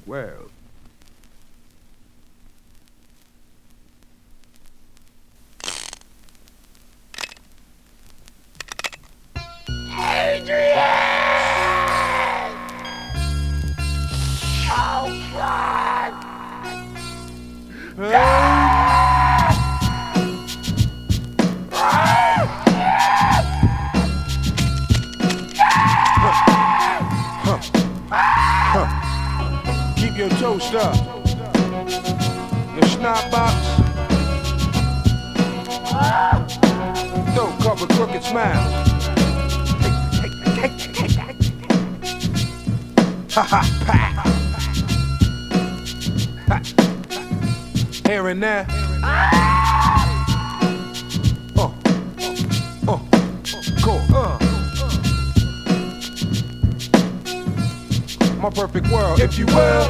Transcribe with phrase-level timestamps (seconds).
[0.00, 0.50] world.
[30.28, 30.96] Your toast up.
[32.74, 33.54] Your snot box.
[37.34, 38.72] Don't cover crooked smiles.
[43.34, 43.62] Ha ha.
[46.48, 46.60] Ha.
[48.06, 49.43] Here and there.
[58.54, 59.88] Perfect world, if you will.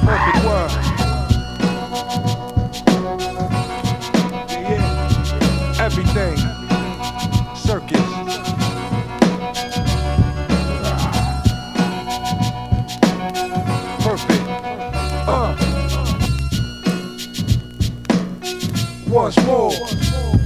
[0.00, 0.72] Perfect world.
[4.48, 5.76] Yeah.
[5.80, 6.36] Everything.
[7.54, 8.00] Circus.
[14.02, 14.42] Perfect.
[15.28, 15.56] Uh.
[19.08, 20.41] Once more.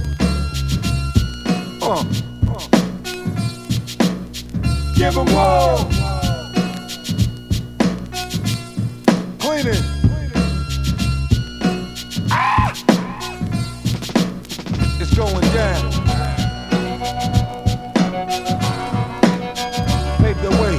[4.97, 5.77] Give them all.
[9.37, 9.83] Clean it.
[12.31, 12.73] Ah!
[14.99, 15.91] It's going down.
[20.17, 20.77] Pave the way.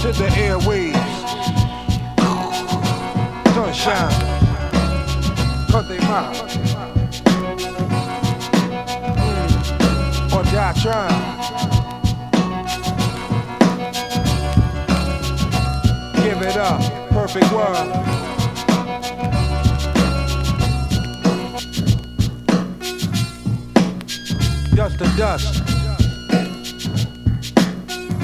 [0.00, 0.94] To the airwaves.
[3.54, 4.14] Sunshine.
[5.70, 6.93] Cut they mouth.
[10.64, 10.72] Give
[16.40, 16.80] it up,
[17.10, 17.76] perfect world.
[24.74, 25.60] Dust to dust.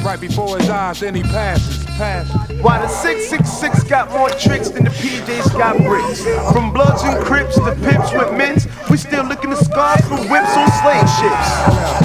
[0.02, 2.32] Right before his eyes, then he passes, passes.
[2.62, 6.24] Why the 666 got more tricks than the PJs got bricks.
[6.52, 10.56] From Bloods and Crips to Pips with Mints, we still looking at scars from whips
[10.56, 11.99] on slave ships.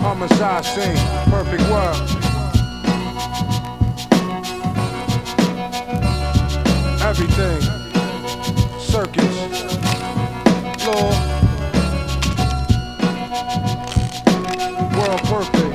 [0.00, 0.96] Homicide scene,
[1.30, 1.96] perfect world.
[7.00, 7.60] Everything,
[8.80, 9.34] circus,
[10.84, 11.10] law,
[14.96, 15.74] world perfect.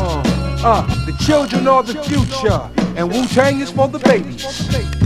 [0.00, 0.22] Uh,
[0.64, 2.60] Uh, the children are the future,
[2.96, 5.01] and Wu Tang is for the babies.